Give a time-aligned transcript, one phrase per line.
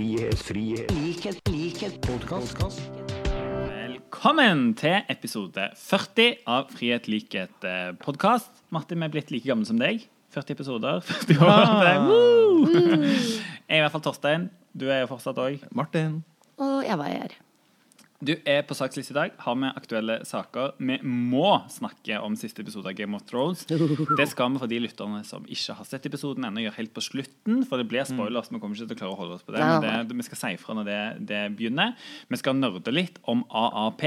[0.00, 2.80] frihet, frihet, likhet, likhet, podkast.
[3.68, 7.66] Velkommen til episode 40 av Frihet, likhet,
[8.00, 8.48] podkast.
[8.72, 10.06] Martin, vi er blitt like gamle som deg.
[10.32, 11.02] 40 episoder.
[11.10, 11.84] 40 år.
[11.84, 12.64] Er- Woo!
[12.70, 14.48] Jeg er i hvert fall Torstein.
[14.72, 15.60] Du er jo fortsatt òg.
[15.76, 16.22] Martin.
[16.56, 17.36] Og Eva er her.
[18.20, 19.30] Du er på saksliste i dag.
[19.40, 20.74] Har vi aktuelle saker?
[20.76, 23.62] Vi må snakke om siste episode av Game of Thrones.
[23.64, 27.04] Det skal vi for de lytterne som ikke har sett episoden ennå, gjøre helt på
[27.06, 27.62] slutten.
[27.70, 28.52] For det blir spoilers.
[28.52, 29.64] Vi kommer ikke til å klare å holde oss på det.
[29.64, 31.00] Men det, vi skal si ifra når det,
[31.32, 31.96] det begynner.
[32.28, 34.04] Vi skal nerde litt om AAP.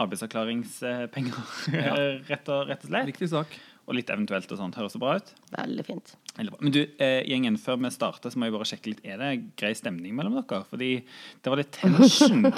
[0.00, 1.36] Arbeidsavklaringspenger,
[2.32, 3.12] rett, og, rett og slett.
[3.12, 3.52] Viktig sak.
[3.84, 4.76] Og litt eventuelt og sånt.
[4.80, 5.30] Høres det bra ut?
[5.52, 6.14] Veldig fint.
[6.60, 9.02] Men du, eh, gjengen, før vi starter, så må jeg bare sjekke litt.
[9.04, 9.28] Er det
[9.60, 10.62] grei stemning mellom dere?
[10.70, 12.48] Fordi det var litt tension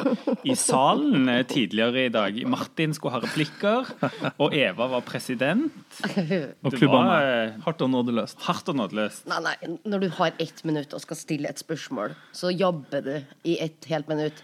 [0.46, 2.38] i salen eh, tidligere i dag.
[2.48, 3.90] Martin skulle ha replikker,
[4.38, 5.72] og Eva var president.
[6.64, 7.30] Og klubba var, meg.
[7.56, 8.38] eh, Hardt og nådeløst.
[8.46, 9.26] Hardt og nådeløst.
[9.30, 13.14] Nei, nei, når du har ett minutt og skal stille et spørsmål, så jobber du
[13.50, 14.42] i ett helt minutt.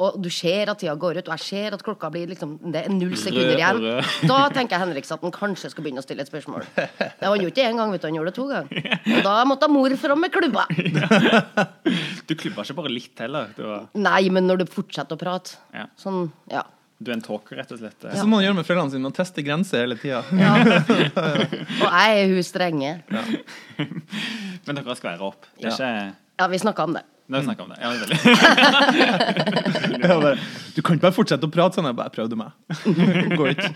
[0.00, 2.86] Og du ser at tida går ut, og jeg ser at klokka blir liksom Det
[2.86, 3.80] er null sekunder igjen.
[4.30, 6.64] Da tenker jeg Henriks at han kanskje skal begynne å stille et spørsmål.
[6.72, 6.88] Det
[7.20, 8.98] var han gjorde ikke én gang, vet du, han gjorde det to ganger.
[9.18, 10.64] Og da måtte mor fram med klubba.
[12.30, 13.48] Du klubba ikke bare litt heller.
[13.56, 15.88] Du, var, Nei, men når du fortsetter å prate Ja.
[15.98, 16.62] Sånn, ja.
[17.02, 17.96] du er en talker, rett og slett.
[18.04, 19.02] Det er som man gjør med foreldrene sine.
[19.08, 20.20] Man tester grenser hele tida.
[20.38, 20.52] ja.
[21.82, 22.92] Og jeg er hun strenge.
[23.10, 25.48] Men dere skal være opp.
[25.58, 25.90] Det er ikke
[26.40, 27.04] Ja, vi snakka om det.
[27.30, 27.78] Nå har vi snakket om det.
[27.78, 28.06] Ja, det
[30.14, 30.48] veldig.
[30.76, 31.88] Du kan ikke bare fortsette å prate sånn.
[31.90, 32.50] Jeg bare prøvde meg.
[33.38, 33.70] Går ikke.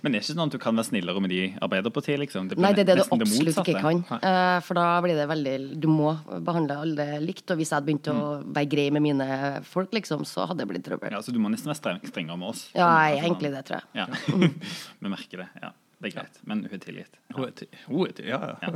[0.00, 2.48] Men det er ikke sånn at du kan være snillere med de i Arbeiderpartiet, liksom?
[2.48, 4.00] Det Nei, det er det du absolutt det ikke kan.
[4.08, 6.14] Uh, For da blir det veldig Du må
[6.46, 7.44] behandle alle likt.
[7.52, 9.28] Og hvis jeg hadde begynt å være grei med mine
[9.68, 11.12] folk, liksom, så hadde det blitt trøbbel.
[11.12, 12.66] Ja, så du må nesten være streng, strengere med oss.
[12.76, 13.86] Ja, jeg er egentlig det, tror jeg.
[14.00, 14.50] Ja.
[15.04, 15.52] Vi merker det.
[15.60, 15.72] ja.
[16.00, 16.38] Det er greit.
[16.48, 17.18] Men hun er tilgitt.
[17.36, 18.70] Hun er til- hun er til- Ja, ja.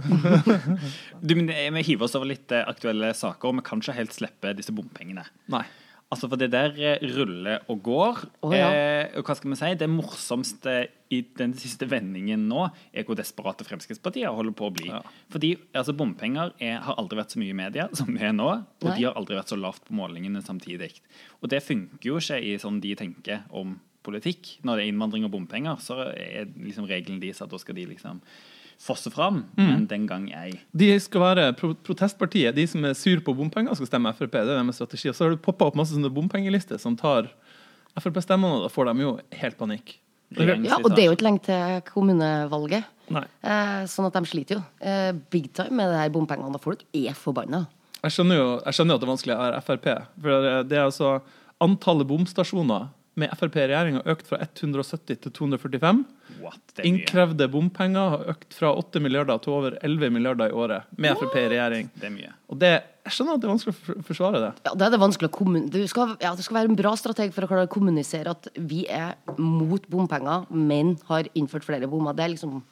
[1.25, 3.97] Du, men eh, Vi hiver oss over litt eh, aktuelle saker, og vi kan ikke
[3.97, 5.25] helt slippe disse bompengene.
[5.49, 5.65] Nei.
[6.13, 8.21] Altså, For det der eh, ruller og går.
[8.45, 8.69] Oh, ja.
[8.71, 9.71] eh, og hva skal vi si?
[9.81, 10.75] Det morsomste
[11.15, 14.91] i den siste vendingen nå er hvor desperate Fremskrittspartiet holder på å bli.
[14.93, 15.01] Ja.
[15.33, 18.51] Fordi altså, bompenger er, har aldri vært så mye i media som vi er nå.
[18.85, 18.99] Og Nei.
[19.01, 20.93] de har aldri vært så lavt på målingene samtidig.
[21.41, 24.59] Og det funker jo ikke i sånn de tenker om politikk.
[24.65, 27.87] Når det er innvandring og bompenger, så er liksom regelen deres at da skal de
[27.91, 28.21] liksom
[28.85, 29.45] fosse fram.
[29.57, 29.67] Mm.
[29.71, 30.53] Men den gang ei.
[30.77, 32.55] De skal være pro protestpartiet.
[32.57, 34.33] De som er sur på bompenger, skal stemme Frp.
[34.35, 35.09] Det er deres strategi.
[35.13, 37.31] Og så har det poppa opp masse sånne bompengelister som tar
[37.95, 39.99] Frp-stemmene, og da får de jo helt panikk.
[40.35, 42.89] Ja, og det er jo ikke lenge til kommunevalget.
[43.15, 43.23] Nei.
[43.45, 44.63] Eh, sånn at de sliter jo.
[44.83, 47.67] Eh, big time med det her bompengene, folk er forbanna.
[48.03, 49.87] Jeg skjønner jo jeg skjønner at det er vanskelig å være Frp.
[50.21, 51.23] For det- det er altså
[51.63, 52.89] Antallet bomstasjoner
[53.21, 56.01] med Frp-regjeringa har økt fra 170 til 245.
[56.43, 56.61] What?
[56.75, 56.87] Det.
[56.89, 61.39] Innkrevde bompenger har økt fra 8 milliarder til over 11 milliarder i året med Frp
[61.39, 61.91] i regjering.
[61.95, 62.35] Det er mye.
[62.51, 62.73] Og det,
[63.07, 64.53] jeg skjønner at det er vanskelig å forsvare det.
[64.67, 65.71] Ja, det er det vanskelig å kommun...
[65.73, 68.51] Du skal, ja, du skal være en bra strateg for å klare å kommunisere at
[68.59, 72.17] vi er mot bompenger, men har innført flere bommer.
[72.19, 72.63] Det er liksom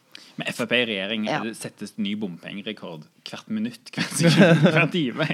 [0.41, 1.41] Med Frp i regjering Ja.
[1.45, 5.27] det settes ny bompengerekord hvert minutt, hvert sekund, hver time.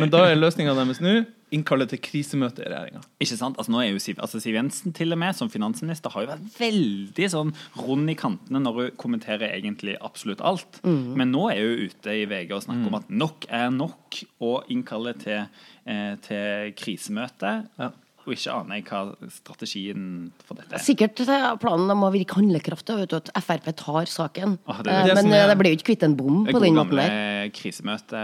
[0.00, 1.24] Men da er løsninga deres nå
[1.54, 3.02] innkalle til krisemøte i regjeringa.
[3.22, 3.58] Ikke sant?
[3.60, 6.30] Altså, nå er jo Siv, altså Siv Jensen til og med som finansminister har jo
[6.32, 10.80] vært veldig sånn rund i kantene når hun kommenterer egentlig absolutt alt.
[10.82, 14.66] Men nå er hun ute i VG og snakker om at nok er nok, og
[14.72, 15.44] innkalle til,
[15.86, 17.54] eh, til krisemøte.
[17.78, 17.92] Ja.
[18.26, 19.00] Og ikke aner jeg hva
[19.34, 20.04] strategien
[20.46, 20.80] for dette er.
[20.80, 24.56] Sikkert eh, planen om å virke handlekraftig, vet du, at Frp tar saken.
[24.66, 26.44] Ah, det er Eh, det men er- eh, det blir jo ikke kvitt en bom
[26.46, 27.50] Det på den måten gamle der.
[27.52, 28.22] krisemøte.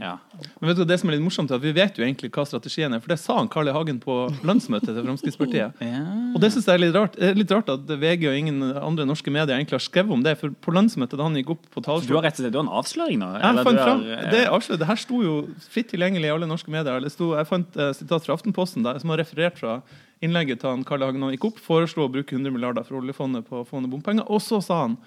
[0.00, 0.18] Ja.
[0.60, 2.44] Men vet du, det som er litt morsomt er at Vi vet jo egentlig hva
[2.46, 3.72] strategien er, for det sa han Carl I.
[3.74, 4.14] Hagen på
[4.46, 5.72] landsmøtet til Fremskrittspartiet.
[5.84, 6.00] Ja.
[6.34, 8.62] Og det synes jeg er litt rart Det er litt rart at VG og ingen
[8.78, 10.36] andre norske medier egentlig har skrevet om det.
[10.38, 12.58] For på landsmøtet da han gikk opp på Så du har rett og slett du
[12.60, 13.28] har en avsløring nå?
[13.34, 15.34] jeg fant har, fram, det, avslører, det her sto jo
[15.70, 17.00] fritt tilgjengelig i alle norske medier.
[17.04, 19.78] Det sto, jeg fant eh, sitat fra Aftenposten der, som har referert fra
[20.24, 21.04] innlegget til han Karl.
[21.06, 21.60] Hagen og gikk opp.
[21.62, 24.26] Foreslo å bruke 100 milliarder fra oljefondet på å få ned bompenger.
[24.28, 24.98] Og så sa han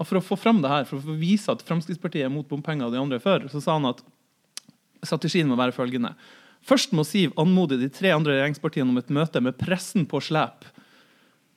[0.00, 2.88] at for å få fram det her, for å vise at Fremskrittspartiet er mot bompenger
[2.88, 4.00] og de andre er for, så sa han at
[5.04, 6.14] strategien må være følgende.
[6.66, 10.66] Først må Siv anmode de tre andre regjeringspartiene om et møte med pressen på slep.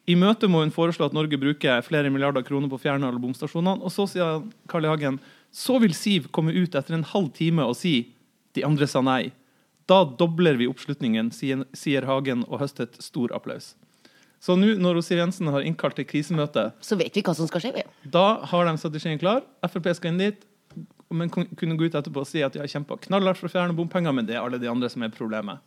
[0.07, 3.21] I møtet må hun foreslå at Norge bruker flere milliarder kroner på å fjerne alle
[3.23, 3.83] bomstasjonene.
[3.83, 4.91] Og så sier Carl I.
[4.91, 5.19] Hagen
[5.53, 7.95] så vil Siv komme ut etter en halv time og si
[8.57, 9.31] de andre sa nei.
[9.89, 13.73] Da dobler vi oppslutningen, sier, Hagen og høstet stor applaus.
[14.43, 17.63] Så nå når Siv Jensen har innkalt til krisemøte, Så vet vi hva som skal
[17.63, 17.83] skje.
[17.83, 17.87] Ja.
[18.03, 19.43] da har de strategien klar.
[19.63, 20.43] Frp skal inn dit.
[21.13, 23.75] Men kunne gå ut etterpå og si at de har kjempa knallhardt for å fjerne
[23.77, 25.63] bompenger, men det er alle de andre som er problemet.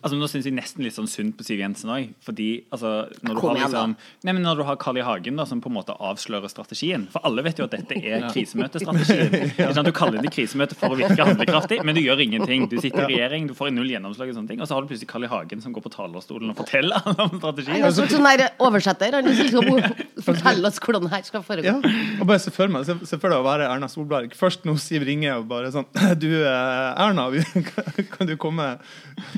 [0.00, 2.12] Altså, nå syns jeg nesten litt sånn synd på Siv Jensen òg.
[2.24, 2.94] Fordi altså,
[3.26, 3.94] når, du har liksom,
[4.24, 5.04] nei, men når du har Carl I.
[5.04, 8.24] Hagen da, som på en måte avslører strategien For alle vet jo at dette er
[8.32, 9.34] krisemøtestrategien.
[9.50, 9.88] Ikke sant?
[9.88, 12.64] Du kaller det krisemøte for å virke handlekraftig, men du gjør ingenting.
[12.70, 14.90] Du sitter i regjering, du får null gjennomslag, og sånne ting, og så har du
[14.90, 15.30] plutselig Carl I.
[15.34, 17.80] Hagen som går på talerstolen og forteller om strategien.
[17.80, 19.18] er en slags sånn der oversetter.
[19.18, 19.68] Han liksom
[20.28, 21.74] forteller oss hvordan det her skal foregå.
[21.74, 24.36] Ja, og bare se for deg å være Erna Solberg.
[24.38, 25.86] Først nå Siv ringer og bare sånn
[26.22, 27.26] Du, eh, Erna,
[28.14, 28.74] kan du komme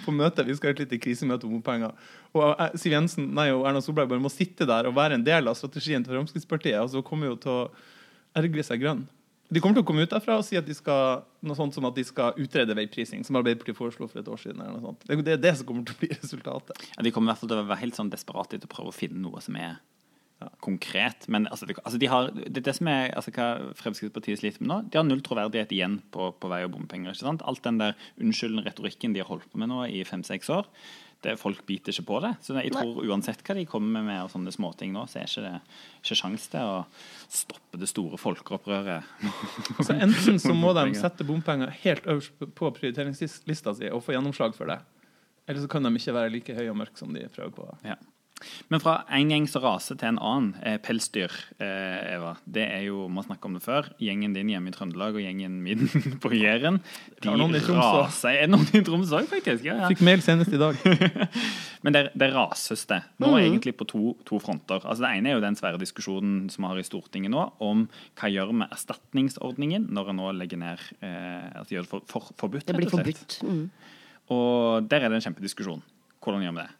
[0.05, 0.45] på møte?
[0.47, 1.97] Vi skal ha et lite krisemøte om bompenger.
[2.37, 5.27] Og eh, Siv Jensen, nei, og Erna Solberg bare må sitte der og være en
[5.27, 6.81] del av strategien til Fremskrittspartiet.
[6.83, 7.61] Og så kommer jo til å
[8.37, 9.07] ergre seg grønn.
[9.47, 11.87] De kommer til å komme ut derfra og si at de skal noe sånt som
[11.87, 14.65] at de skal utrede veiprising, som Arbeiderpartiet foreslo for et år siden.
[15.07, 16.81] Det er det, som kommer til å bli resultatet.
[16.97, 18.91] Ja, de kommer i hvert fall til å være helt sånn desperate etter å prøve
[18.91, 19.79] å finne noe som er
[20.61, 21.29] konkret.
[21.33, 24.71] Men altså, det, altså de har, det, det som er altså, hva Fremskrittspartiet sliter med
[24.71, 27.15] nå, de har null troverdighet igjen på, på vei og bompenger.
[27.15, 27.45] ikke sant?
[27.49, 30.69] Alt den der unnskyldende retorikken de har holdt på med nå i fem-seks år,
[31.25, 32.33] det, folk biter ikke på det.
[32.45, 35.45] Så jeg tror uansett hva de kommer med av sånne småting nå, så er ikke
[35.47, 35.55] det
[36.03, 36.83] ikke sjans til å
[37.33, 39.09] stoppe det store folkeopprøret.
[39.87, 44.55] Så enten så må de sette bompenger helt øverst på prioriteringslista si og få gjennomslag
[44.59, 44.79] for det.
[45.47, 47.67] Eller så kan de ikke være like høye og mørke som de prøver på.
[47.87, 47.97] Ja.
[48.69, 52.35] Men fra en gjeng som raser til en annen, eh, pelsdyr, eh, Eva.
[52.45, 55.25] Det er jo, vi har snakket om det før, gjengen din hjemme i Trøndelag og
[55.25, 55.89] gjengen min
[56.23, 56.83] på Jæren.
[57.23, 58.35] De raser.
[58.35, 59.65] Er det noen i Troms òg, faktisk?
[59.65, 59.89] Ja, ja.
[59.89, 60.77] Fikk mail senest i dag.
[61.87, 63.01] Men det, det rases det.
[63.23, 64.85] Nå egentlig på to, to fronter.
[64.85, 67.87] Altså Det ene er jo den svære diskusjonen som vi har i Stortinget nå, om
[68.19, 72.33] hva gjør med erstatningsordningen når en nå legger ned eh, altså gjør det for, for,
[72.37, 72.69] forbudt.
[72.69, 73.39] Det blir og forbudt.
[73.47, 73.69] Mm.
[74.37, 75.85] Og der er det en kjempediskusjon.
[76.21, 76.73] Hvordan gjør vi det?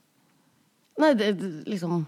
[1.03, 1.33] Nei, det,
[1.69, 2.05] liksom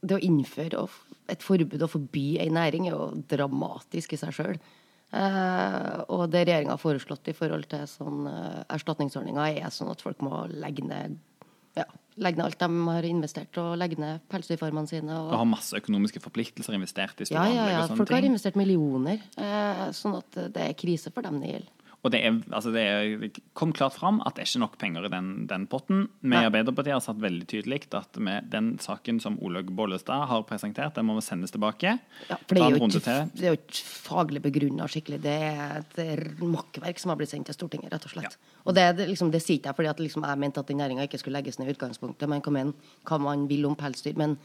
[0.00, 0.86] Det å innføre
[1.30, 4.60] et forbud og forby ei næring er jo dramatisk i seg sjøl.
[5.10, 10.02] Uh, og det regjeringa har foreslått i forhold til sånn uh, erstatningsordninger, er sånn at
[10.04, 11.16] folk må legge ned
[11.74, 11.84] ja,
[12.22, 15.10] legge ned alt de har investert, og legge ned pelsdyrfarmene sine.
[15.14, 17.98] Og Og, har masse økonomiske forpliktelser, investert i store ja, ja, ja.
[17.98, 21.76] Folk har investert millioner, Uh, sånn at det er krise for dem det gjelder.
[22.00, 25.04] Og det, er, altså det er, kom klart fram at det er ikke nok penger
[25.04, 26.06] i den, den potten.
[26.24, 30.46] Vi i Arbeiderpartiet har sagt veldig tydelig at med den saken som Olaug Bollestad har
[30.48, 31.98] presentert, den må vi sendes tilbake.
[32.30, 35.20] Ja, for det er, jo ikke, det er jo ikke faglig begrunna skikkelig.
[35.26, 38.40] Det er et makkverk som har blitt sendt til Stortinget, rett og slett.
[38.64, 40.80] Og det, det, liksom, det sier ikke jeg fordi at liksom, jeg mente at den
[40.80, 42.32] næringa ikke skulle legges ned i utgangspunktet.
[42.32, 44.38] Man kan mene hva man vil om pelsdyr, men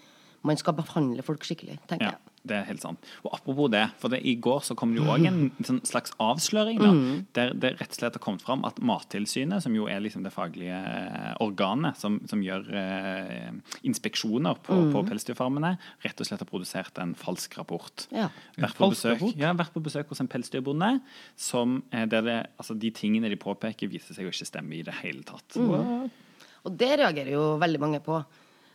[0.46, 2.25] man skal behandle folk skikkelig, tenker Ja, jeg.
[2.46, 3.00] Det er helt sant.
[3.26, 6.14] Og apropos det, for det, i går så kom det jo òg en sånn slags
[6.22, 6.80] avsløring.
[6.82, 7.26] Da, Mm.
[7.36, 10.32] Der det rett og slett har kommet fram at Mattilsynet, som jo er liksom det
[10.36, 13.52] faglige eh, organet som, som gjør eh,
[13.84, 14.92] inspeksjoner på, Mm.
[14.94, 15.74] på pelsdyrfarmene,
[16.06, 18.08] rett og slett har produsert en falsk rapport.
[18.12, 18.30] Ja.
[18.58, 19.40] Vært på, falsk besøk, rapport?
[19.42, 20.92] ja, vært på besøk hos en pelsdyrbonde
[21.36, 24.84] som eh, der det, altså de tingene de påpeker, viser seg å ikke stemme i
[24.86, 25.58] det hele tatt.
[25.58, 26.10] Mm.
[26.66, 28.24] Og det reagerer jo veldig mange på.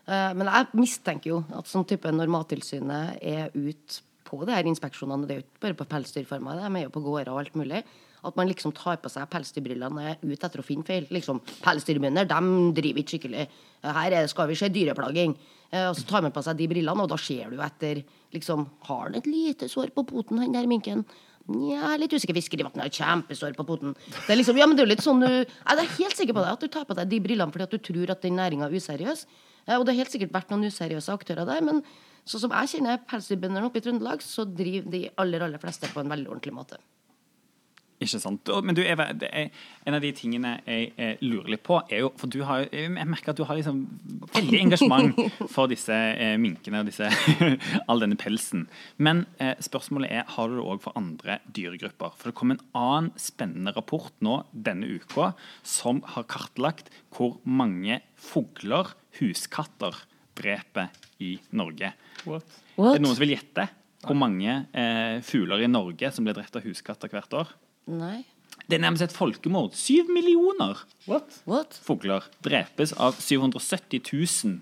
[0.09, 4.65] Eh, Men jeg mistenker jo at sånn type når Mattilsynet er ute på de her
[4.71, 7.57] inspeksjonene, det er jo ikke bare på pelsdyrfarmer, de er jo på gårder og alt
[7.59, 7.83] mulig,
[8.23, 11.07] at man liksom tar på seg pelsdyrbrillene ute etter å finne feil.
[11.11, 12.41] Liksom, Pelsdyrbønder de
[12.77, 13.47] driver ikke skikkelig.
[13.83, 15.35] Eh, Her er, skal vi se dyreplaging.
[15.73, 18.05] Eh, Og så tar man på seg de brillene, og da ser du etter
[18.35, 21.05] liksom, Har han et lite sår på poten, han der minken?
[21.49, 22.37] Nja, litt usikker.
[22.63, 23.95] han har kjempesår på poten.
[24.27, 26.45] Det er liksom, ja, men det er litt sånn du Jeg er helt sikker på
[26.45, 28.69] det, at du tar på deg de brillene fordi at du tror at den næringa
[28.69, 29.25] er useriøs.
[29.79, 31.83] Og det har helt sikkert vært noen useriøse aktører der, men
[32.29, 36.03] sånn som jeg kjenner pelsdyrbøndene oppe i Trøndelag, så driver de aller, aller fleste på
[36.03, 36.81] en veldig ordentlig måte.
[38.01, 38.49] Ikke sant.
[38.65, 39.51] Men du, Eva, det er,
[39.85, 42.89] en av de tingene jeg, eh, lurer litt på, er jo For du har, jeg
[42.97, 43.83] merker at du har liksom
[44.33, 45.21] veldig engasjement
[45.55, 47.11] for disse eh, minkene og disse,
[47.91, 48.67] all denne pelsen.
[48.97, 52.17] Men eh, spørsmålet er har du det òg for andre dyregrupper.
[52.17, 55.35] For det kom en annen spennende rapport nå denne uka
[55.67, 60.07] som har kartlagt hvor mange fugler huskatter
[60.41, 60.89] dreper
[61.21, 61.93] i Norge.
[62.25, 62.61] What?
[62.81, 63.69] Er det noen som vil gjette
[64.01, 67.51] hvor mange eh, fugler i Norge som blir drept av huskatter hvert år?
[67.91, 68.25] Nei.
[68.71, 69.75] Det er nærmest et folkemord.
[69.75, 70.79] Syv millioner
[71.09, 71.41] What?
[71.49, 71.79] What?
[71.83, 74.61] fugler drepes av 770 000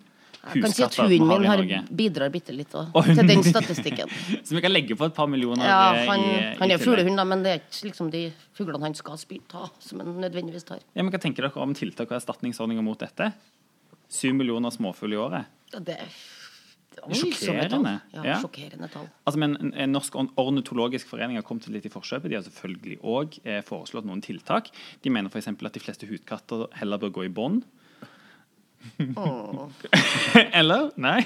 [0.48, 3.42] Jeg kan si at huskatter hunden min har bidrar bitte litt også, Og til den
[3.44, 4.08] statistikken.
[4.46, 6.80] Så vi kan legge på et par millioner Ja, eh, han, i, i han er
[6.80, 8.22] fuglehund, men det er ikke liksom de
[8.56, 10.80] fuglene han skal spy, ta, som han nødvendigvis tar.
[10.94, 13.32] Ja, men Hva tenker dere om tiltak og erstatningsordninger mot dette?
[14.08, 15.52] Syv millioner småfugl i året.
[15.74, 16.16] Ja, Det er
[17.10, 17.94] sjokkerende.
[18.14, 18.36] Ja, Ja.
[18.42, 19.08] sjokkerende tall.
[19.26, 22.28] Altså, men en- en Norsk ornitologisk forening har kommet litt i forkjøpet.
[22.28, 24.70] De har selvfølgelig òg eh, foreslått noen tiltak.
[25.02, 25.48] De mener f.eks.
[25.48, 27.62] at de fleste hudkatter heller bør gå i bånd.
[30.54, 30.90] Eller?
[30.96, 31.20] Nei.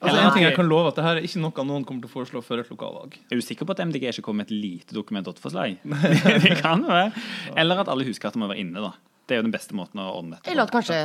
[0.00, 2.10] Altså, en ting jeg kan love at det her er ikke noe noen kommer til
[2.10, 3.16] å foreslå før et lokalvalg.
[3.30, 5.78] Er du sikker på at MDG ikke kommer med et lite Dokument 8-forslag?
[6.44, 7.12] det kan være.
[7.56, 8.92] Eller at alle huskatter må være inne, da.
[9.24, 10.52] Det er jo den beste måten å ordne etter.
[10.52, 10.98] Eller at kanskje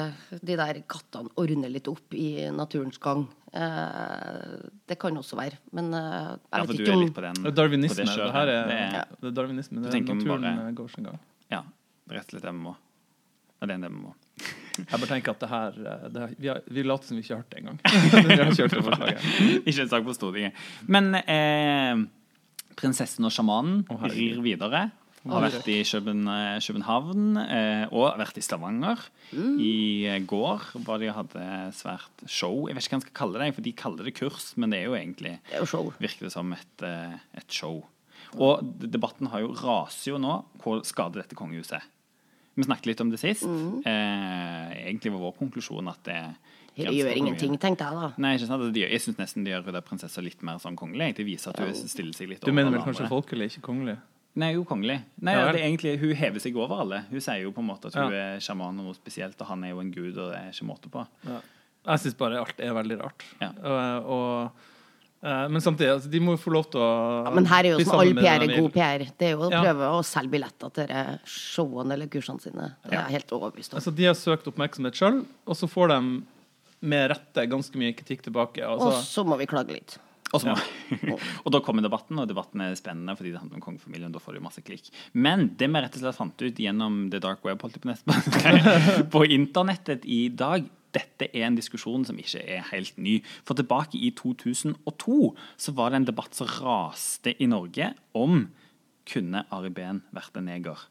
[0.43, 3.23] de der kattene ordner litt opp i naturens gang.
[3.55, 5.59] Eh, det kan også være.
[5.71, 7.39] Men eh, Ja, jeg for vet du ikke er om litt på den.
[7.39, 8.05] Det er på darwinisme.
[8.05, 9.81] det Det, her er, Det er- det er darwinisme.
[9.81, 11.19] Det er naturen bare- går sin gang.
[11.49, 12.75] Ja, det er rett og slett må.
[13.61, 14.13] Ja, det er vi må.
[14.79, 17.23] Jeg bare tenker at det her, eh, det her vi, har, vi later som vi
[17.23, 17.79] ikke har hørt det engang.
[19.67, 20.53] ikke en sak på Stortinget.
[20.87, 22.05] Men eh,
[22.79, 24.89] prinsessen og sjamanen oh, rir videre.
[25.31, 29.05] Har vært i Køben, eh, København eh, og vært i Stavanger.
[29.33, 29.73] I
[30.09, 31.45] eh, går var de hadde
[31.77, 32.67] svært show.
[32.67, 34.81] Jeg vet ikke hva jeg skal kalle det, for de kaller det kurs, men det
[34.81, 35.93] er jo egentlig Det er jo show.
[35.99, 37.83] virker det som et, et show.
[38.37, 40.43] Og debatten har jo raser jo nå.
[40.61, 41.81] Hvor skader dette kongehuset?
[42.59, 43.45] Vi snakket litt om det sist.
[43.47, 46.19] Eh, egentlig var vår konklusjon at det
[46.75, 48.09] Det gjør ingenting, tenkte jeg da.
[48.21, 48.75] Nei, ikke sant?
[48.77, 51.15] Jeg syns nesten de gjør det prinsessa litt mer sånn kongelig.
[51.17, 53.97] Det viser at hun stiller seg litt over Du mener vel kanskje folkelig, ikke kongelig?
[54.35, 55.01] Nei, jo kongelig.
[55.21, 57.01] Nei, Ja, det er egentlig, Hun hever seg over alle.
[57.09, 58.35] Hun sier jo på en måte at hun Ja.
[58.35, 60.67] er sjaman og noe spesielt, og han er jo en gud, og det er ikke
[60.69, 61.05] måte på.
[61.25, 63.23] Jeg syns bare alt er veldig rart.
[63.41, 63.49] Ja.
[63.63, 64.51] Og, og,
[65.23, 67.77] eh, men samtidig, altså, de må jo få lov til å Ja, men her er
[67.77, 68.71] jo som all PR er god.
[68.73, 69.05] PR.
[69.17, 69.63] Det er jo å Ja.
[69.63, 70.87] prøve å selge billetter til
[71.25, 72.75] showene eller kursene sine.
[72.85, 73.79] Det er helt overbevist om.
[73.79, 76.23] Altså, de har søkt oppmerksomhet sjøl, og så får de
[76.81, 78.63] med rette ganske mye kritikk tilbake.
[78.63, 79.97] Og Altså, så må vi klage litt.
[80.33, 84.11] Og, må- og da kommer debatten, og debatten er spennende fordi det handler om kongefamilien.
[84.13, 84.91] Da får du masse klikk.
[85.13, 87.69] Men det vi rett og slett fant ut gjennom the dark web på,
[89.13, 93.19] på internettet i dag dette er en diskusjon som ikke er helt ny.
[93.45, 95.17] For tilbake i 2002
[95.61, 98.47] så var det en debatt som raste i Norge om
[99.09, 100.81] kunne Ari Behn vært en neger.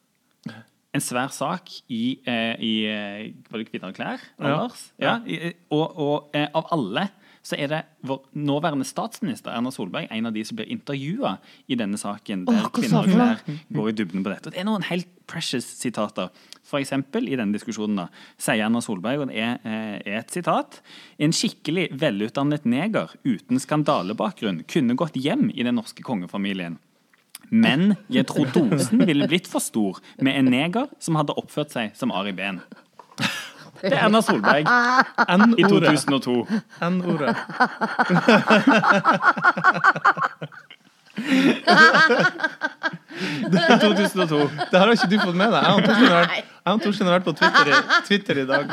[0.95, 4.23] En svær sak i, eh, i eh, Var det Kvinner og klær?
[4.41, 4.55] Ja.
[5.03, 5.17] Ja.
[5.27, 7.09] i- og og eh, av alle
[7.49, 11.79] så er det vår nåværende statsminister Erna Solberg en av de som blir intervjua i
[11.81, 12.45] denne saken.
[12.49, 13.41] Der oh, kvinner og klær
[13.73, 14.51] går i dybden på dette.
[14.51, 16.29] Og det er noen helt precious sitater.
[16.69, 18.09] For eksempel i denne diskusjonen da,
[18.41, 20.81] sier Erna Solberg, og det er, eh, er et sitat
[21.19, 26.77] En skikkelig velutdannet neger uten skandalebakgrunn kunne gått hjem i den norske kongefamilien.
[27.49, 31.97] Men jeg tror dosen ville blitt for stor med en neger som hadde oppført seg
[31.97, 32.61] som Ari Behn.
[33.83, 34.67] Det er Erna Solberg
[35.59, 36.47] i 2002.
[36.89, 37.35] N-ordet.
[43.49, 44.39] Det er 2002.
[44.71, 45.65] Det har ikke du fått med deg.
[45.65, 48.65] Jeg og Torstein har vært- på Twitter i, Twitter i dag.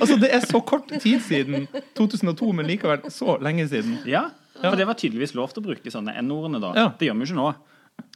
[0.00, 3.98] Altså, det er så kort tid siden 2002, men likevel så lenge siden.
[4.06, 4.24] Ja,
[4.62, 6.72] for det var tydeligvis lov til å bruke sånne N-ordene da.
[6.74, 6.88] Ja.
[6.98, 7.48] Det gjør vi ikke nå.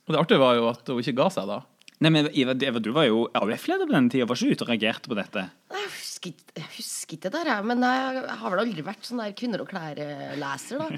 [0.09, 1.61] Og det artige var jo at hun ikke ga seg da.
[2.01, 4.25] Nei, men Eva, Eva, du var jo AUF-leder på denne tida.
[4.25, 5.43] Var ikke ute og reagerte på dette?
[5.71, 7.65] Jeg husker, ikke- det der, jeg.
[7.69, 10.89] Men jeg har vel aldri vært sånn der Kvinner og klær-leser, da.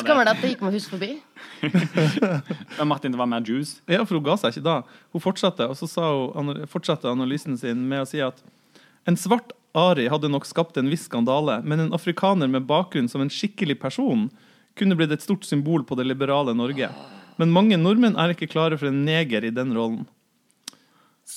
[0.00, 0.32] Skal vel det.
[0.32, 1.10] at det gikk meg hus forbi.
[2.88, 3.80] Martin, det var mer juice.
[3.88, 4.76] Ja, for hun ga seg ikke da.
[5.12, 8.40] Hun fortsatte, og så sa hun, fortsatte analysen sin med å si at
[9.08, 13.20] en svart Ari hadde nok skapt en viss skandale, men en afrikaner med bakgrunn som
[13.20, 14.30] en skikkelig person
[14.80, 16.88] kunne blitt et stort symbol på det liberale Norge.
[17.38, 20.06] Men mange nordmenn er ikke klare for en neger i den rollen.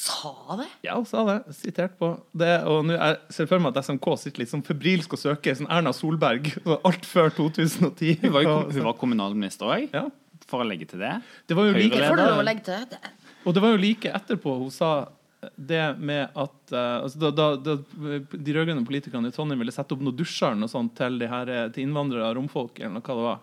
[0.02, 0.66] Sa det?
[0.88, 1.38] Ja, hun sa det.
[1.54, 2.52] Sitert på det.
[2.66, 5.58] Og nå er- ser jeg for meg at SMK sitter litt sånn febrilsk og søker
[5.60, 6.50] sånn Erna Solberg.
[6.88, 8.18] Alt før 2010.
[8.24, 10.08] Hun var, jo, hun var kommunalminister òg, Ja.
[10.50, 11.14] for å legge til det.
[11.48, 12.86] Det var jo like Det får du lov å legge til.
[12.90, 13.02] Det.
[13.46, 14.92] Og det var jo like etterpå hun sa
[15.58, 17.74] det med at uh, altså da, da, da
[18.30, 21.50] de rød-grønne politikerne i Trondheim ville sette opp noe dusjer noe sånt til, de her,
[21.50, 23.40] eh, til innvandrere og romfolk, eller noe hva det var.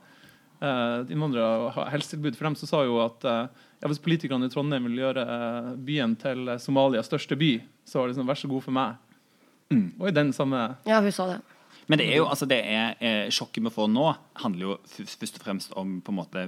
[0.59, 4.52] Uh, innvandrere og helsetilbud for dem, så sa hun at eh, ja, hvis politikerne i
[4.52, 7.52] Trondheim vil gjøre eh, byen til eh, Somalias største by,
[7.87, 8.97] så var det sånn, vær så god for meg.
[10.00, 11.38] Og i den samme Ja, hun sa det.
[11.88, 14.02] Men det er jo, altså det er, eh, sjokket vi får nå,
[14.42, 16.42] handler jo f- først og fremst om på en måte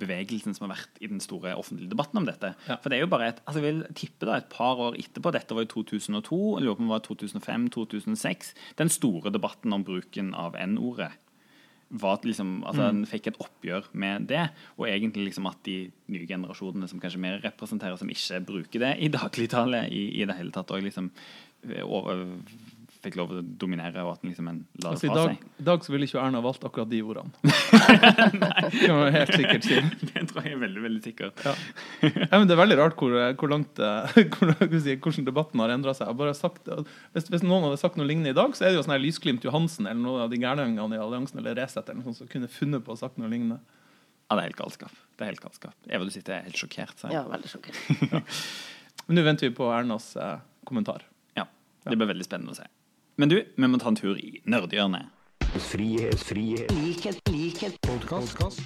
[0.00, 2.54] bevegelsen som har vært i den store offentlige debatten om dette.
[2.68, 2.78] Ja.
[2.80, 5.34] For det er jo bare et, altså jeg vil tippe da et par år etterpå,
[5.36, 9.84] dette var i 2002, jeg lurer på om det var 2005-2006, den store debatten om
[9.84, 11.12] bruken av N-ordet
[11.88, 12.96] var at liksom, altså Mm.
[12.96, 17.20] En fikk et oppgjør med det, og egentlig liksom at de nye generasjonene som kanskje
[17.22, 21.10] mer representerer, som ikke bruker det i dagligtale i, i det hele tatt, og liksom
[21.70, 21.82] eh,
[23.06, 25.32] fikk lov til å dominere, og at den liksom en la det altså, fra dag,
[25.32, 25.62] seg.
[25.62, 27.32] I dag så ville ikke Erna valgt akkurat de ordene.
[27.46, 29.78] det kan helt sikkert si.
[30.10, 31.42] Det tror jeg er veldig veldig sikkert.
[31.46, 31.54] Ja.
[32.02, 35.72] Ja, men det er veldig rart hvor, hvor langt eh, hvor, si, hvordan debatten har
[35.74, 36.12] endra seg.
[36.18, 36.70] Bare sagt,
[37.14, 39.02] hvis, hvis noen hadde sagt noe lignende i dag, så er det jo sånn her
[39.04, 42.30] Lysglimt Johansen eller noen av de gærningene i alliansen eller Resett eller noe sånt som
[42.30, 43.60] kunne funnet på å sagt noe lignende.
[44.26, 44.94] Ja, det er helt galskap.
[45.14, 45.76] Det er helt galskap.
[45.86, 46.96] Eva, du sitter helt sjokkert.
[46.98, 47.12] Så.
[47.14, 47.78] Ja, veldig sjokkert.
[49.06, 51.06] Men nå venter vi på Ernas eh, kommentar.
[51.38, 51.46] Ja.
[51.84, 52.66] Det blir veldig spennende å se.
[53.16, 55.08] Men du, vi må ta en tur i nerdehjørnet.
[55.70, 58.60] frihet, frihet, likhet, likhet, podkast.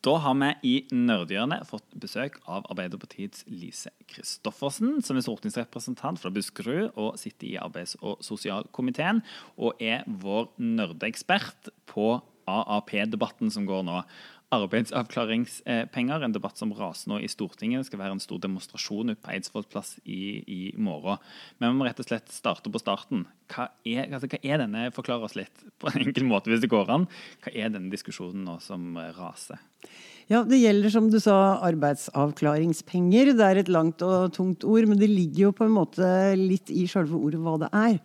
[0.00, 6.32] Da har vi i Nerdehjørnet fått besøk av Arbeiderpartiets Lise Christoffersen, som er stortingsrepresentant fra
[6.32, 9.20] Buskerud og sitter i arbeids- og sosialkomiteen,
[9.60, 12.14] og er vår nerdeekspert på
[12.48, 14.00] AAP-debatten som går nå.
[14.50, 17.84] Arbeidsavklaringspenger, en debatt som raser nå i Stortinget.
[17.84, 21.20] Det skal være en stor demonstrasjon ute på Eidsvolls plass i, i morgen.
[21.62, 23.28] Men vi må rett og slett starte på starten.
[23.52, 26.72] Hva er, altså, hva er denne, Forklar oss litt på en enkel måte, hvis det
[26.72, 27.06] går an.
[27.44, 29.62] Hva er denne diskusjonen nå som raser?
[30.30, 31.36] Ja, Det gjelder, som du sa,
[31.70, 33.32] arbeidsavklaringspenger.
[33.38, 36.74] Det er et langt og tungt ord, men det ligger jo på en måte litt
[36.74, 37.96] i sjølve ordet hva det er.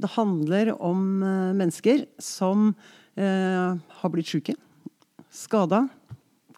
[0.00, 2.70] Det handler om eh, mennesker som
[3.20, 4.56] eh, har blitt sjuke
[5.30, 5.86] skada,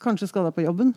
[0.03, 0.95] kanskje skada på jobben,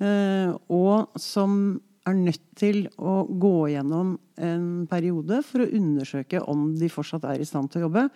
[0.00, 6.70] eh, og som er nødt til å gå gjennom en periode for å undersøke om
[6.78, 8.08] de fortsatt er i stand til å jobbe,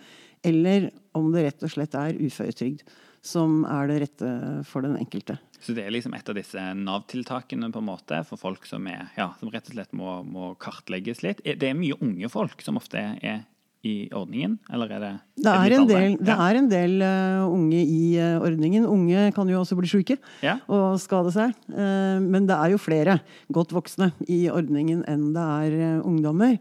[0.46, 2.86] eller om det rett og slett er uføretrygd
[3.22, 4.28] som er det rette
[4.66, 5.38] for den enkelte.
[5.62, 9.12] Så det er liksom et av disse Nav-tiltakene på en måte for folk som, er,
[9.14, 11.42] ja, som rett og slett må, må, kartlegges litt.
[11.44, 13.44] Det er mye unge folk som ofte er
[13.82, 15.12] i ordningen, eller er det
[15.42, 18.86] Det er, en del, det er en del uh, unge i uh, ordningen.
[18.86, 20.60] Unge kan jo også bli syke ja.
[20.70, 21.56] og skade seg.
[21.66, 23.18] Uh, men det er jo flere
[23.50, 26.56] godt voksne i ordningen enn det er ungdommer.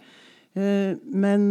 [0.51, 1.45] Men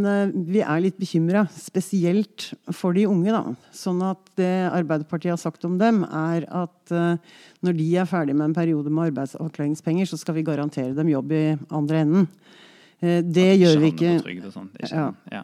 [0.53, 3.33] vi er litt bekymra, spesielt for de unge.
[3.33, 3.55] Da.
[3.73, 6.93] Sånn at det Arbeiderpartiet har sagt om dem, er at
[7.65, 11.33] når de er ferdig med en periode med arbeidsavklaringspenger, så skal vi garantere dem jobb
[11.33, 12.29] i andre enden.
[13.01, 14.13] Eh, det gjør vi ikke.
[14.21, 14.75] Og, sånt.
[14.77, 15.07] ikke ja.
[15.33, 15.43] Ja.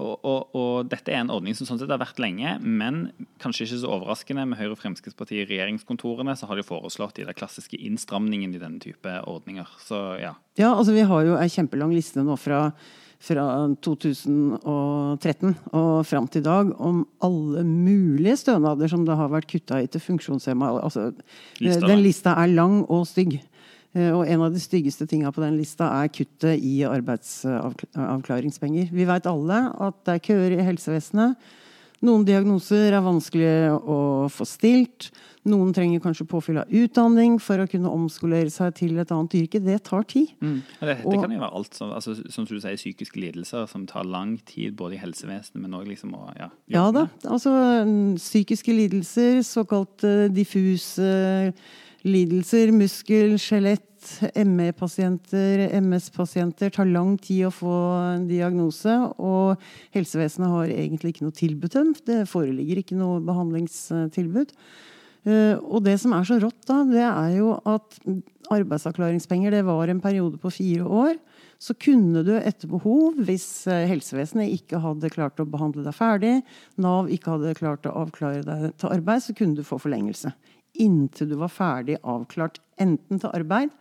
[0.00, 3.02] Og, og, og, dette er en ordning som sånn sett har vært lenge, men
[3.42, 4.46] kanskje ikke så overraskende.
[4.48, 8.62] Med Høyre og Fremskrittspartiet i regjeringskontorene så har de foreslått de der klassiske innstramningene i
[8.62, 9.68] denne type ordninger.
[9.84, 10.34] Så ja.
[10.60, 12.68] Ja, altså vi har jo ei kjempelang liste nå fra
[13.20, 13.44] fra
[13.84, 19.82] 2013 og fram til i dag om alle mulige stønader som det har vært kutta
[19.82, 20.70] i til funksjonshemma.
[20.80, 21.10] Altså,
[21.60, 23.36] den lista er lang og stygg.
[23.96, 28.92] Eh, og en av de styggeste tinga på den lista er kuttet i arbeidsavklaringspenger.
[28.94, 31.50] Vi veit alle at det er køer i helsevesenet.
[32.00, 35.10] Noen diagnoser er vanskelig å få stilt.
[35.50, 39.60] Noen trenger kanskje påfyll av utdanning for å kunne omskolere seg til et annet yrke.
[39.60, 40.32] Det tar tid.
[40.40, 40.62] Mm.
[40.80, 44.08] Det, det, kan jo være alt som, altså, som du sier, psykiske lidelser som tar
[44.08, 47.04] lang tid både i helsevesenet, men òg liksom å ja, ja da.
[47.28, 47.52] Altså
[48.16, 51.12] psykiske lidelser, såkalt uh, diffuse
[51.52, 51.70] uh,
[52.06, 53.86] lidelser, muskel, skjelett,
[54.48, 57.74] ME-pasienter, MS-pasienter tar lang tid å få
[58.14, 58.94] en diagnose.
[59.20, 59.60] Og
[59.96, 61.92] helsevesenet har egentlig ikke noe tilbud til dem.
[62.06, 64.54] Det foreligger ikke noe behandlingstilbud.
[65.28, 67.98] Eh, og det som er så rått, da, det er jo at
[68.50, 71.18] arbeidsavklaringspenger det var en periode på fire år.
[71.60, 76.38] Så kunne du etter behov, hvis eh, helsevesenet ikke hadde klart å behandle deg ferdig,
[76.80, 80.32] Nav ikke hadde klart å avklare deg til arbeid, så kunne du få forlengelse
[80.74, 83.72] inntil du var ferdig avklart enten til arbeid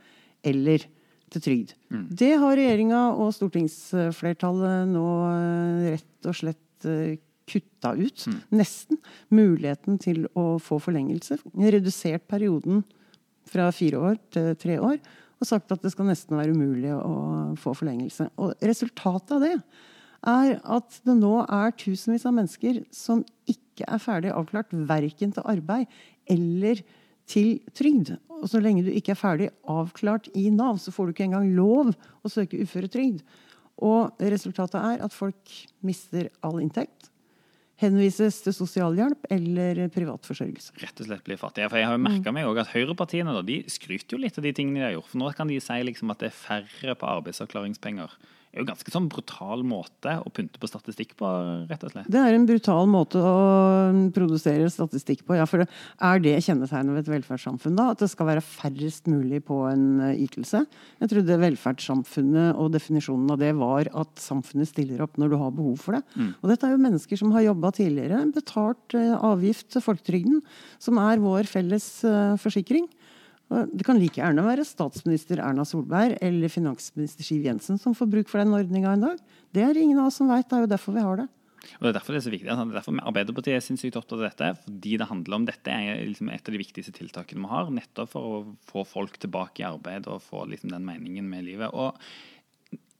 [0.47, 0.85] eller
[1.29, 1.73] til trygd.
[1.93, 2.05] Mm.
[2.17, 8.25] Det har regjeringa og stortingsflertallet nå eh, rett og slett eh, kutta ut.
[8.29, 8.39] Mm.
[8.59, 9.01] Nesten.
[9.33, 11.39] Muligheten til å få forlengelse.
[11.53, 12.83] Redusert perioden
[13.49, 14.99] fra fire år til tre år.
[15.39, 18.29] Og sagt at det skal nesten være umulig å få forlengelse.
[18.41, 19.55] Og resultatet av det
[20.27, 25.45] er at det nå er tusenvis av mennesker som ikke er ferdig avklart verken til
[25.47, 25.87] arbeid
[26.29, 26.81] eller
[27.29, 28.15] til trygd.
[28.39, 31.51] Og så lenge du ikke er ferdig avklart i Nav, så får du ikke engang
[31.55, 33.21] lov å søke uføretrygd.
[33.85, 35.53] Og resultatet er at folk
[35.85, 37.11] mister all inntekt.
[37.79, 40.73] Henvises til sosialhjelp eller privat forsørgelse.
[40.81, 41.69] Rett og slett blir fattige.
[41.71, 44.51] For jeg har jo merka meg at Høyrepartiene da, de skryter jo litt av de
[44.55, 45.13] tingene de har gjort.
[45.13, 48.17] For nå kan de si liksom at det er færre på arbeidsavklaringspenger
[48.49, 51.27] er jo ganske sånn brutal måte å pynte på statistikk på,
[51.69, 52.07] rett og slett.
[52.09, 53.33] Det er en brutal måte å
[54.15, 55.45] produsere statistikk på, ja.
[55.49, 57.91] For er det kjennetegnet ved et velferdssamfunn, da?
[57.93, 60.63] At det skal være færrest mulig på en eh, ytelse?
[61.03, 65.53] Jeg trodde velferdssamfunnet og definisjonen av det var at samfunnet stiller opp når du har
[65.53, 66.03] behov for det.
[66.17, 66.31] Mm.
[66.41, 70.41] Og dette er jo mennesker som har jobba tidligere, betalt eh, avgift til folketrygden,
[70.81, 72.89] som er vår felles eh, forsikring.
[73.49, 78.29] Det kan like gjerne være statsminister Erna Solberg eller finansminister Siv Jensen som får bruk
[78.29, 79.21] for den ordninga en dag.
[79.55, 80.45] Det er ingen av oss som veit.
[80.49, 81.25] Det er jo derfor vi har det.
[81.79, 82.47] Og Det er derfor det er så viktig.
[82.47, 84.49] Det er derfor Arbeiderpartiet er sinnssykt opptatt av dette.
[84.63, 87.71] Fordi det handler om dette er liksom et av de viktigste tiltakene vi har.
[87.73, 91.73] Nettopp for å få folk tilbake i arbeid og få liksom den meningen med livet.
[91.73, 91.97] Og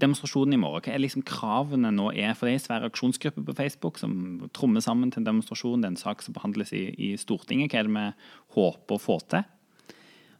[0.02, 2.34] demonstrasjonen i morgen, hva er liksom kravene nå er?
[2.34, 5.84] For det er en svær aksjonsgruppe på Facebook som trommer sammen til en demonstrasjon.
[5.84, 7.72] Det er en sak som behandles i, i Stortinget.
[7.72, 9.48] Hva er det vi håper å få til?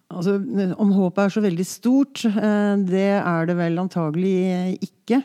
[0.10, 0.40] Altså,
[0.82, 5.22] om håpet er så veldig stort, eh, det er det vel antagelig ikke.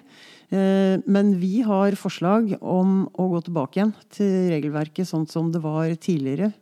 [0.53, 5.63] Eh, Men vi har forslag om å gå tilbake igjen til regelverket sånn som det
[5.63, 6.53] var tidligere.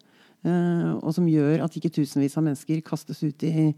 [0.44, 3.74] eh, Og som gjør at ikke tusenvis av mennesker kastes ut i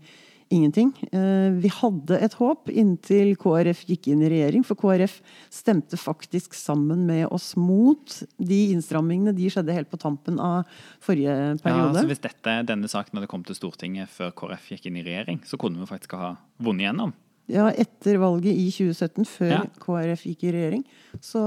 [0.53, 0.93] ingenting.
[1.13, 5.21] Eh, Vi hadde et håp inntil KrF gikk inn i regjering, for KrF
[5.53, 9.35] stemte faktisk sammen med oss mot de innstrammingene.
[9.37, 10.65] De skjedde helt på tampen av
[11.01, 11.65] forrige periode.
[11.65, 14.97] Ja, altså så Hvis dette, denne saken hadde kommet til Stortinget før KrF gikk inn
[15.01, 17.15] i regjering, så kunne vi faktisk ha vunnet igjennom.
[17.47, 19.65] Ja, etter valget i 2017, før Ja.
[19.83, 20.85] KrF gikk i regjering,
[21.21, 21.43] så,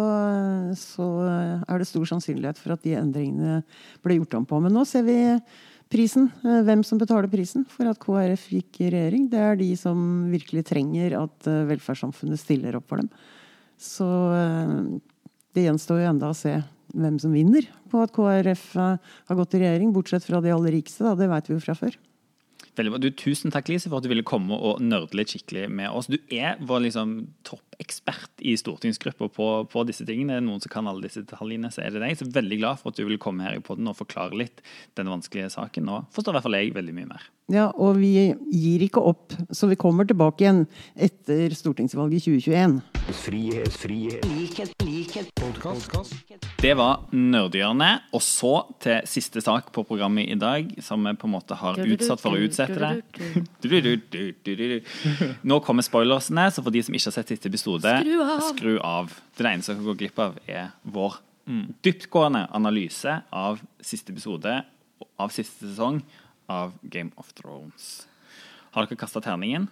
[0.78, 1.08] så
[1.66, 3.64] er det stor sannsynlighet for at de endringene
[4.06, 4.60] ble gjort om på.
[4.62, 5.18] Men nå ser vi
[5.92, 6.30] prisen.
[6.44, 9.28] eh, Hvem som betaler prisen for at KrF gikk i regjering.
[9.32, 13.10] Det er de som virkelig trenger at eh, velferdssamfunnet stiller opp for dem.
[13.78, 15.00] Så eh,
[15.56, 16.56] det gjenstår jo enda å se
[16.96, 21.04] hvem som vinner på at KrF har gått i regjering, bortsett fra de aller rikeste.
[21.04, 21.16] Da.
[21.20, 21.98] Det vet vi jo fra før.
[22.78, 23.00] Veldig bra.
[23.02, 26.10] Du, tusen takk, Lise, for at du ville komme og nerde litt skikkelig med oss.
[26.12, 27.16] Du er vår liksom,
[27.48, 30.38] toppekspert i stortingsgruppa på, på disse tingene.
[30.38, 32.20] Er det noen som kan alle disse detaljene, så er det deg.
[32.20, 34.62] Så veldig glad for at du ville komme her i podden og forklare litt
[35.00, 35.90] den vanskelige saken.
[35.94, 37.26] Og forstår i hvert fall jeg veldig mye mer.
[37.54, 42.97] Ja, og vi gir ikke opp, så vi kommer tilbake igjen etter stortingsvalget i 2021.
[43.08, 46.12] Frihet, frihet, likhet, likhet, Podcast.
[46.60, 48.10] Det var Nerdehjørnet.
[48.12, 48.52] Og så
[48.84, 52.36] til siste sak på programmet i dag, som vi på en måte har utsatt for
[52.36, 52.76] å utsette
[53.64, 54.82] det.
[55.48, 58.44] Nå kommer spoilersene, så for de som ikke har sett siste episode, Skru av.
[58.50, 59.16] skru av.
[59.40, 61.22] Det eneste dere går glipp av, er vår
[61.88, 64.60] dyptgående analyse av siste episode
[65.16, 66.04] av siste sesong
[66.52, 68.04] av Game of Thrones.
[68.76, 69.72] Har dere kasta terningen?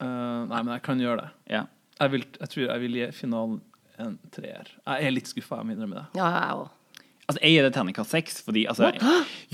[0.00, 1.30] Uh, nei, men jeg kan gjøre det.
[1.52, 1.66] Ja.
[2.00, 3.60] Jeg, vil, jeg tror jeg vil gi finalen
[4.02, 4.72] en treer.
[4.82, 6.06] Jeg er litt skuffa, jeg må innrømme det.
[6.18, 6.80] Ja, jeg også.
[7.24, 8.90] Altså, Jeg gir det terningkast seks, fordi altså,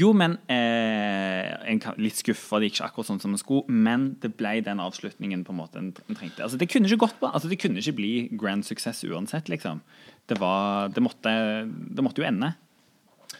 [0.00, 4.08] Jo, men eh, en, Litt skuffa, det gikk ikke akkurat sånn som en skulle, men
[4.22, 6.42] det ble den avslutningen på en måte en, en trengte.
[6.42, 7.30] Altså, Det kunne ikke gått bra.
[7.36, 9.84] Altså, det kunne ikke bli grand success uansett, liksom.
[10.26, 11.30] Det var Det måtte,
[11.70, 12.54] det måtte jo ende.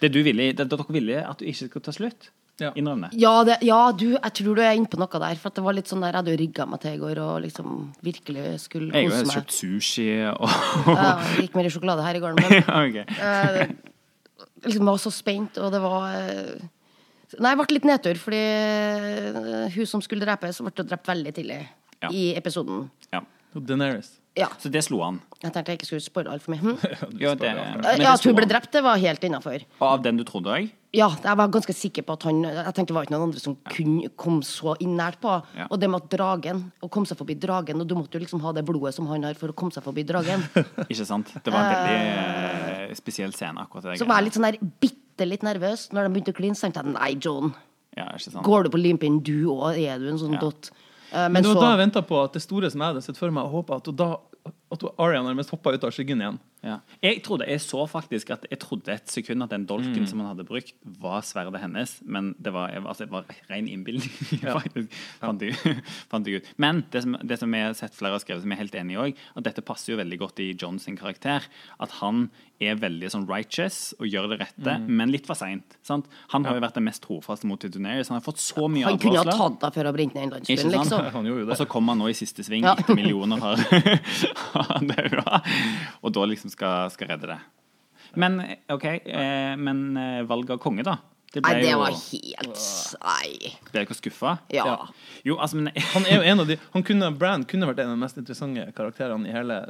[0.01, 2.31] Det du ville, det, dere ville at du ikke skulle ta slutt.
[2.61, 2.71] Ja.
[2.77, 3.19] innrømme det.
[3.23, 5.39] Ja, det, ja du, jeg tror du er inne på noe der.
[5.41, 7.21] For at det var litt sånn der, Jeg hadde jo rigga meg til i går
[7.25, 10.59] og liksom virkelig skulle Jeg har kose jo kjøpt sushi og
[10.93, 13.05] Ja, det gikk mer i sjokolade her i gården, men okay.
[13.17, 13.73] eh,
[14.67, 16.69] liksom, jeg var så spent, og det var eh,
[17.39, 21.61] Nei, jeg ble litt nedtur, fordi eh, hun som skulle drepes, ble drept veldig tidlig
[22.01, 22.09] Ja.
[22.11, 22.89] i episoden.
[23.13, 23.21] Ja.
[23.55, 24.15] Daenerys.
[24.39, 24.47] Ja.
[24.63, 25.17] Så det slo han.
[25.43, 26.61] Jeg tenkte jeg ikke skulle spoile altfor mye.
[26.63, 26.77] Hm?
[27.23, 27.49] Ja, det,
[27.99, 29.65] Ja, at hun ble drept, det var helt innafor.
[29.81, 30.69] Og av den du trodde òg?
[30.95, 33.41] Ja, jeg var ganske sikker på at han Jeg tenkte det var ikke noen andre
[33.43, 35.37] som kunne komme så innært på.
[35.59, 35.69] Ja.
[35.71, 38.43] Og det med at dragen, å komme seg forbi dragen Og du måtte jo liksom
[38.43, 40.43] ha det blodet som han har for å komme seg forbi dragen.
[40.91, 41.31] Ikke sant?
[41.45, 43.99] Det var en veldig uh, spesiell scene, akkurat det.
[44.03, 46.59] Så var jeg litt sånn der bitte litt nervøs når de begynte å kline.
[46.59, 47.55] Så tenkte jeg nei, John,
[47.99, 48.45] Ja, ikke sant?
[48.47, 49.79] går du på limpinnen du òg?
[49.79, 50.43] Er du en sånn Ja.
[50.47, 50.71] dott?
[51.13, 52.93] Eh, Men Men det var så da jeg venta på at det store som jeg
[52.95, 54.11] hadde sett for meg, og håpa at, hun da,
[54.71, 56.39] at Aria nærmest hoppa ut av skyggen igjen.
[56.61, 56.77] Ja.
[57.01, 60.29] Jeg trodde, jeg så faktisk at jeg trodde et sekund at den dolken som han
[60.35, 64.13] hadde brukt, var sverdet hennes, men det var, altså, det var ren innbilning.
[64.61, 65.57] faktisk, fant, jeg,
[66.13, 66.53] fant jeg ut.
[66.61, 68.79] Men det som, det som jeg har sett flere har skrevet, som jeg er helt
[68.83, 71.49] enig i òg, at dette passer jo veldig godt i John sin karakter.
[71.81, 72.29] At han
[72.61, 75.79] er veldig sånn righteous og gjør det rette, men litt for seint.
[75.89, 78.11] Han har jo vært den mest trofaste mot Daenerys.
[78.13, 80.27] Han har fått så mye han kunne ha tatt deg før å ha brent ned
[80.27, 81.07] en Ikke landsbyen, liksom.
[81.17, 81.47] Han det.
[81.49, 82.77] Og så kommer han nå i siste sving, Ja.
[82.77, 83.65] etter millioner har
[84.91, 85.41] daua,
[86.03, 87.39] og da liksom skal, skal redde det.
[88.19, 88.41] Men
[88.73, 90.97] OK, eh, men eh, valget av konge, da?
[91.31, 92.63] Det Nei, ble det jo var helt
[93.05, 93.51] Nei.
[93.69, 94.33] Ble dere skuffa?
[94.51, 94.65] Ja.
[95.23, 97.93] Jo, altså, men Han er jo en av de han kunne, Brand kunne vært en
[97.93, 99.61] av de mest interessante karakterene i hele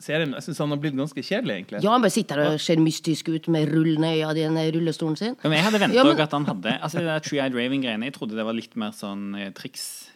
[0.00, 0.32] serien.
[0.32, 1.82] Jeg syns han har blitt ganske kjedelig, egentlig.
[1.84, 5.18] Ja, han bare sitter her og ser mystisk ut med rullende øyne i den rullestolen
[5.20, 5.36] sin.
[5.42, 8.08] Ja, men jeg hadde venta Ja, men- at han hadde Altså det der Tree-Eyed Raven-greiene.
[8.08, 10.09] Jeg trodde det var litt mer sånn eh, triks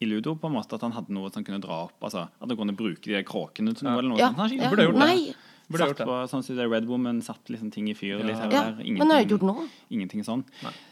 [0.00, 0.74] i ludo, på en måte.
[0.74, 1.98] At han hadde noe som kunne dra opp.
[2.02, 4.36] Altså At han kunne bruke de der kråkene til noe, eller noe Ja, sånt.
[4.38, 4.68] Han har ikke ja.
[4.68, 5.06] gjort burde gjort det.
[5.06, 5.34] Nei.
[5.70, 6.06] Burde Satt gjort det.
[6.08, 8.62] på, sånn som det Red Woman satt liksom ting i fyr litt her og Ja,
[8.74, 8.78] der.
[8.82, 9.66] men jeg har ikke gjort noe.
[9.94, 10.42] Ingenting sånn.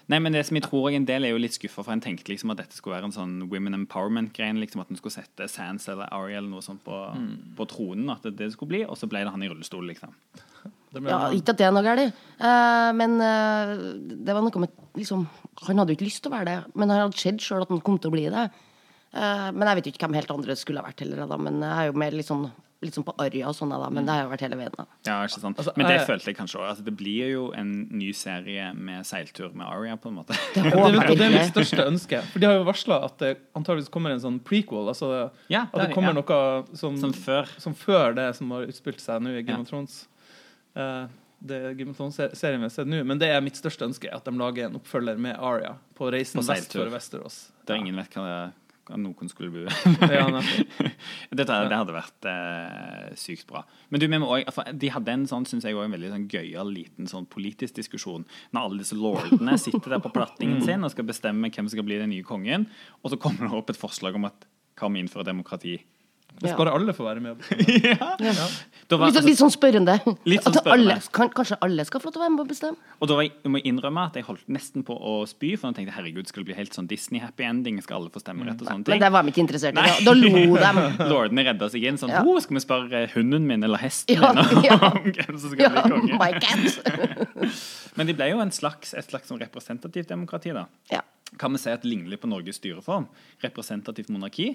[0.06, 0.18] Nei.
[0.20, 2.30] men det som jeg tror jeg en del er jo litt skuffa, for en tenkte
[2.30, 4.60] liksom at dette skulle være en sånn women empowerment-grein.
[4.62, 7.56] Liksom at en skulle sette Sans eller Ariel eller noe sånt på, Mm.
[7.58, 8.08] på tronen.
[8.14, 10.14] At det, det skulle bli, og så ble det han i rullestol, liksom.
[10.94, 13.74] Ja, ikke at det er noe galt, uh, men uh,
[14.24, 15.26] det var noe med liksom,
[15.66, 17.68] Han hadde jo ikke lyst til å være det, men han hadde sett sjøl at
[17.68, 18.46] han kom til å bli det.
[19.14, 21.36] Eh, men jeg vet ikke hvem helt andre skulle ha vært heller, da.
[21.40, 22.50] Men jeg er jo mer litt sånn,
[22.84, 23.88] litt sånn på Arja og sånn, da.
[23.90, 24.74] Men det har jeg jo vært hele veien.
[24.76, 25.58] da Ja, ikke sant?
[25.58, 26.66] Altså, Men det følte jeg kanskje òg.
[26.70, 30.36] Altså, det blir jo en ny serie med seiltur med Aria, på en måte.
[30.54, 32.20] Det Det, og det er mitt største ønske.
[32.34, 34.86] For de har jo varsla at det antageligvis kommer en sånn prequel.
[34.92, 35.08] Altså
[35.48, 36.20] Ja, det at det det, kommer ja.
[36.20, 37.48] noe som, Som før.
[37.58, 39.64] som før det som har utspilt seg nå i Game Ja.
[39.64, 40.06] of Thrones.
[40.76, 41.08] Uh,
[41.40, 43.02] det Game of Thrones-serien vi har sett nå.
[43.06, 46.38] Men det er mitt største ønske, at de lager en oppfølger med Aria på reisen
[46.42, 47.36] På vest for Westerås.
[47.66, 48.54] Der ingen vet hva, at
[48.96, 49.64] noen skulle bli.
[51.38, 53.64] Dette, det hadde vært eh, sykt bra.
[53.92, 57.29] Men du, også, de hadde en sånn, synes jeg, en veldig sånn gøyal liten sånn
[57.31, 58.27] politisk diskusjon.
[58.55, 61.88] Når alle disse lordene sitter der på platningen sin og skal bestemme hvem som skal
[61.88, 62.68] bli den nye kongen,
[63.03, 64.48] og så kommer det opp et forslag om at
[64.79, 65.77] om vi innfører demokrati?
[66.42, 67.31] Hvis bare alle får være med.
[67.38, 68.48] og bestemme.
[68.88, 69.94] Var, Litt, sånn- litt sånn spørrende.
[70.24, 72.48] Litt sånn At alle, kan, kanskje alle skal få lov til å være med og
[72.53, 72.79] bestemme?
[73.03, 75.68] og da var jeg, jeg må innrømme at jeg holdt nesten på å spy, for
[75.68, 77.83] jeg tenkte herregud, skal det bli helt sånn Disney-happy ending?
[77.85, 78.94] Skal alle få stemmerett og sånne ting?
[78.96, 79.85] Men det var vi ikke interessert i.
[79.85, 80.87] Da, da lo de.
[81.12, 82.22] Lordene redda seg inn sånn Ja.
[82.46, 84.79] Skal vi spørre hunden min eller hesten Ja, min ja.
[84.88, 86.22] om hvem som skal Ja, bli konge?
[86.22, 87.92] my cat.
[87.98, 90.64] Men de ble jo en slags, et slags sånn representativt demokrati, da.
[90.92, 91.03] Ja.
[91.38, 93.05] Kan vi si at det ligner litt på Norges styreform?
[93.44, 94.55] Representativt monarki.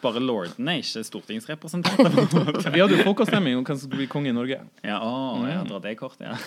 [0.00, 2.70] Bare lordene, ikke stortingsrepresentanter.
[2.74, 4.62] Vi hadde jo folkeavstemning om hvem som skulle bli konge i Norge.
[4.80, 6.38] Ja, å, ja, dra det kort, ja.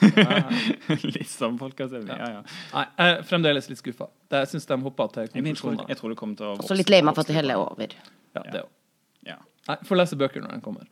[1.15, 2.09] Litt som folkeavstemning.
[2.17, 2.41] Ja, ja.
[2.73, 4.09] Nei, jeg er fremdeles litt skuffa.
[4.33, 5.91] Jeg syns de hoppa til jeg, tror, konklusjoner.
[5.93, 7.93] jeg tror å Så litt lei meg for at det hele er over.
[8.33, 8.73] Ja, det også.
[9.27, 9.37] Ja.
[9.69, 10.89] Nei, Får lese bøker når den kommer.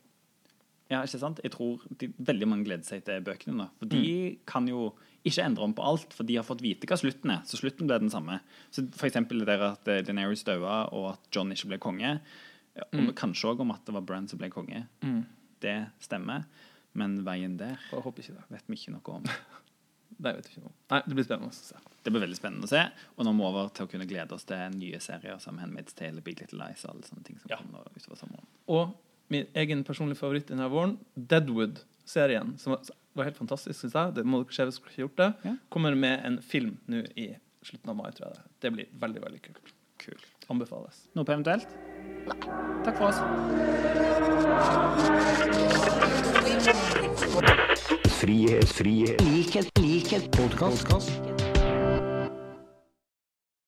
[0.90, 1.40] Ja, ikke sant?
[1.44, 3.68] Jeg tror de, veldig mange gleder seg til bøkene nå.
[3.78, 4.90] For de kan jo
[5.24, 7.42] ikke endre om på alt, for de har fått vite hva slutten er.
[7.46, 8.40] Så slutten ble den samme.
[8.72, 12.14] Så for eksempel det der at Deneris Daenerys daua, og at John ikke ble konge.
[12.76, 14.86] ja, Og kanskje òg om at det var Bran som ble konge.
[15.60, 16.44] Det stemmer.
[16.94, 18.44] Men veien der Jeg håper ikke det.
[18.50, 19.24] vet vi ikke noe om.
[20.20, 20.72] Det vet ikke noe.
[20.90, 21.76] Nei, det blir spennende å se.
[22.04, 22.80] Det blir veldig spennende å se.
[23.16, 25.94] Og nå må vi over til å kunne glede oss til nye serier som Handmaid's
[25.96, 27.56] Tale, Big Little Lies og alle sånne ting som Ja.
[27.62, 28.44] kommer utover sommeren.
[28.68, 28.90] Og
[29.30, 32.72] min egen personlige favoritt denne våren, Deadwood-serien, som
[33.14, 34.14] var- helt fantastisk, syns jeg.
[34.14, 35.34] Det må dere se hvis dere ikke har gjort det.
[35.44, 35.56] Ja.
[35.70, 38.42] Kommer med en film nå i slutten av mai, tror jeg det.
[38.60, 39.72] Det blir veldig, veldig kult.
[39.98, 40.18] Kul.
[40.50, 41.08] Anbefales.
[41.14, 41.66] Noe på eventuelt?
[42.26, 42.38] Nei.
[42.84, 43.20] Takk for oss.
[48.20, 51.29] Frihet, frihet, likhet, likhet, podkast.